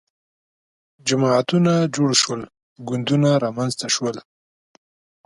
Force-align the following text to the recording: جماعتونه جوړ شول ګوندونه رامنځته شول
جماعتونه 1.07 1.73
جوړ 1.95 2.09
شول 2.21 2.41
ګوندونه 2.87 3.29
رامنځته 3.43 3.87
شول 3.95 4.17